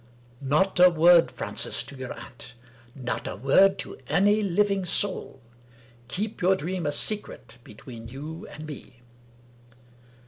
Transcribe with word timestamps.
"Not 0.57 0.79
a 0.79 0.89
word, 0.89 1.29
Francis, 1.29 1.83
to 1.83 1.95
your 1.95 2.11
aunt. 2.13 2.55
Not 2.95 3.27
a 3.27 3.35
word 3.35 3.77
to 3.85 3.99
any 4.07 4.41
living 4.41 4.83
soul. 4.83 5.43
Keep 6.07 6.41
your 6.41 6.55
Dream 6.55 6.87
a 6.87 6.91
secret 6.91 7.59
between 7.63 8.07
you 8.07 8.47
and 8.47 8.65
me. 8.65 9.01